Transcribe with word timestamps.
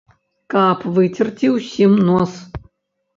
Каб 0.53 0.79
выцерці 0.95 1.51
ўсім 1.57 1.91
нос. 2.07 2.33